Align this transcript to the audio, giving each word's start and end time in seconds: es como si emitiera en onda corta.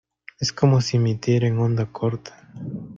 es 0.39 0.51
como 0.51 0.81
si 0.81 0.97
emitiera 0.97 1.45
en 1.47 1.59
onda 1.59 1.85
corta. 1.85 2.33